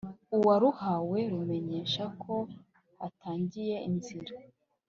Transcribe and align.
uwaruhawe 0.37 1.19
rumumenyesha 1.31 2.03
ko 2.21 2.33
hatangiye 2.99 3.75
inzira 3.89 4.33